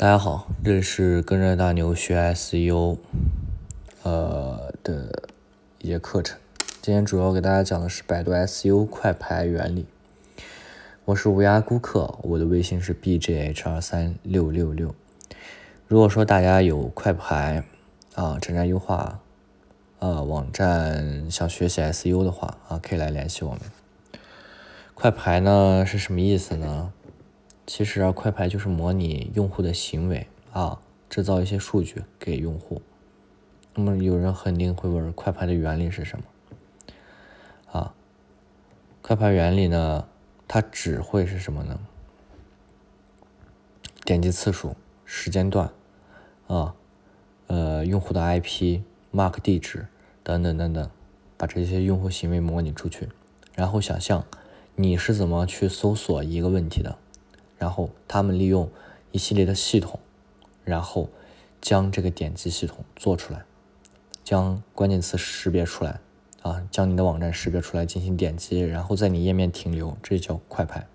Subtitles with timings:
[0.00, 2.98] 大家好，这里是跟着大牛学 SEO，
[4.04, 5.28] 呃的
[5.78, 6.38] 一节课程。
[6.80, 9.86] 今天主要给大家讲的是百度 SEO 快排原理。
[11.04, 14.94] 我是无涯顾客，我的微信是 bjh 二三六六六。
[15.88, 17.64] 如果说大家有快排
[18.14, 19.18] 啊，站站优化，
[19.98, 23.62] 啊，网站想学习 SEO 的话啊，可以来联系我们。
[24.94, 26.92] 快排呢是什么意思呢？
[27.68, 30.80] 其实啊，快排就是模拟用户的行为啊，
[31.10, 32.80] 制造一些数据给用户。
[33.74, 36.24] 那么有人肯定会问，快排的原理是什么？
[37.70, 37.94] 啊，
[39.02, 40.08] 快排原理呢，
[40.48, 41.78] 它只会是什么呢？
[44.02, 45.70] 点击次数、时间段
[46.46, 46.74] 啊，
[47.48, 48.80] 呃，用户的 IP、
[49.12, 49.88] MAC 地址
[50.22, 50.90] 等等等等，
[51.36, 53.10] 把这些用户行为模拟出去，
[53.54, 54.24] 然后想象
[54.74, 56.96] 你是怎么去搜索一个问题的。
[57.58, 58.70] 然后他们利用
[59.10, 59.98] 一系列的系统，
[60.64, 61.08] 然后
[61.60, 63.42] 将这个点击系统做出来，
[64.22, 65.98] 将关键词识别出来，
[66.42, 70.86] 啊，将你的网站识别出来进行点击，然后在你页面停留，这叫快拍。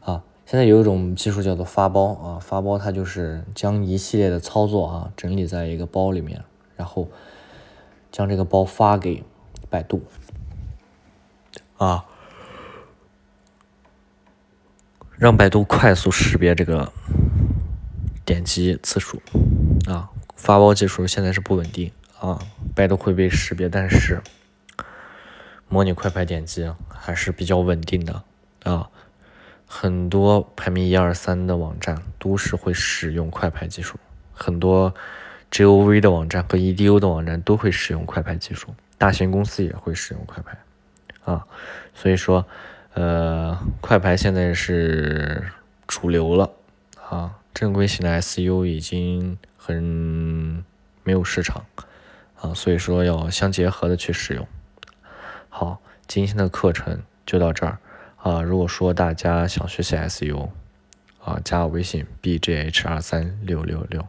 [0.00, 6.42] 啊，现在有一种技术叫做发包啊，发包它就是将一系列的操作啊整理在一个包里面，
[6.76, 7.06] 然后
[8.10, 9.22] 将这个包发给
[9.68, 10.02] 百度，
[11.76, 12.06] 啊。
[15.20, 16.90] 让百度快速识别这个
[18.24, 19.20] 点击次数
[19.86, 22.38] 啊，发包技术现在是不稳定啊，
[22.74, 24.22] 百度会被识别，但是
[25.68, 28.22] 模拟快排点击还是比较稳定的
[28.62, 28.88] 啊，
[29.66, 33.98] 很多排名一二三的网站都是会使用快排技术，
[34.32, 34.94] 很多
[35.50, 40.58] GOV 的网站和 EDU 的网站都会使用快排技术，大型公司也会使用快排
[41.30, 41.44] 啊，
[41.92, 42.42] 所以说。
[42.94, 45.44] 呃，快排现在是
[45.86, 46.50] 主流了
[47.08, 50.64] 啊，正规型的 SU 已经很
[51.04, 51.64] 没有市场
[52.40, 54.46] 啊，所以说要相结合的去使用。
[55.48, 57.78] 好，今天的课程就到这儿
[58.16, 60.48] 啊，如果说大家想学习 SU，
[61.24, 64.06] 啊，加我微信 bjh 二三六六六。